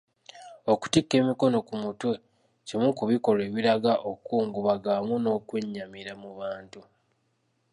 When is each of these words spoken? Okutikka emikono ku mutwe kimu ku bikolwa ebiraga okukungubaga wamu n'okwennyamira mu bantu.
Okutikka 0.73 1.13
emikono 1.21 1.57
ku 1.67 1.73
mutwe 1.83 2.13
kimu 2.67 2.89
ku 2.97 3.03
bikolwa 3.09 3.43
ebiraga 3.49 3.93
okukungubaga 4.09 4.91
wamu 4.95 5.15
n'okwennyamira 5.19 6.13
mu 6.21 6.29
bantu. 6.39 6.81